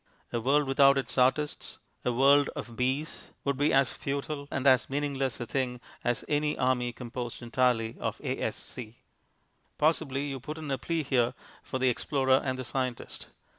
A 0.33 0.41
world 0.41 0.65
without 0.67 0.97
its 0.97 1.15
artists, 1.19 1.77
a 2.03 2.11
world 2.11 2.49
of 2.55 2.75
bees, 2.75 3.27
would 3.43 3.55
be 3.55 3.71
as 3.71 3.93
futile 3.93 4.47
and 4.49 4.65
as 4.65 4.89
meaningless 4.89 5.39
a 5.39 5.45
thing 5.45 5.79
as 6.03 6.23
an 6.23 6.57
army 6.57 6.91
composed 6.91 7.43
entirely 7.43 7.97
of 7.99 8.17
the 8.17 8.39
A.S.C. 8.41 8.97
Possibly 9.77 10.25
you 10.25 10.39
put 10.39 10.57
in 10.57 10.71
a 10.71 10.79
plea 10.79 11.03
here 11.03 11.35
for 11.61 11.77
the 11.77 11.89
explorer 11.89 12.41
and 12.43 12.57
the 12.57 12.65
scientist. 12.65 13.27